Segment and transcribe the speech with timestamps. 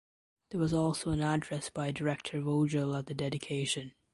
[0.49, 3.91] There was also an address by Director Vogel at the dedication.